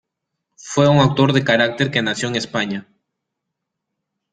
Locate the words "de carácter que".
1.31-2.01